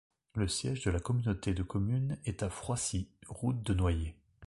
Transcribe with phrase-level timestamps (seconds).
[0.33, 4.15] Le siège de la communauté de communes est à Froissy, route de Noyers.